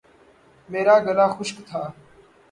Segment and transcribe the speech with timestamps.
[0.69, 1.81] میرا گلا خشک تھا